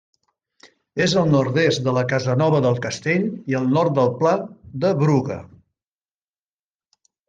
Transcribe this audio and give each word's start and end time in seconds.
És 1.05 1.13
al 1.21 1.29
nord-est 1.33 1.83
de 1.89 1.93
la 1.99 2.05
Casanova 2.15 2.63
del 2.67 2.81
Castell 2.87 3.29
i 3.55 3.61
al 3.63 3.71
nord 3.77 3.99
del 4.03 4.13
Pla 4.19 4.35
de 4.89 4.95
Bruga. 5.07 5.43